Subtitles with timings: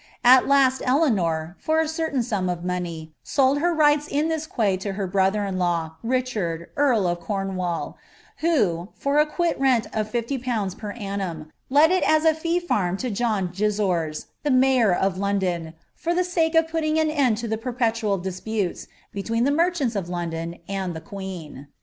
[0.25, 4.95] JttkM Deaaor, for a certain sum of money, sold her tights in this quay tn
[4.95, 7.99] kr brother in law, Richard, earl of Cornwall,
[8.37, 12.59] who, for a quil rtmt cf IAt pounds per annum, let it as a fee
[12.59, 17.37] farm to John Uisnrs, the maycB •* London, for the sake of putting an end
[17.37, 21.67] to the perpetual disputes, bet«(M the merchants of London and the queen.